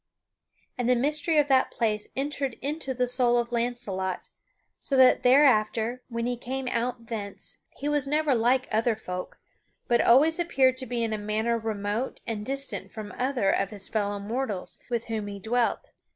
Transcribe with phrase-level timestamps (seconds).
[0.79, 4.29] And the mystery of that place entered into the soul of Launcelot,
[4.79, 9.37] so that thereafter, when he came out thence, he was never like other folk,
[9.87, 13.87] but always appeared to be in a manner remote and distant from other of his
[13.89, 15.91] fellow mortals with whom he dwelt.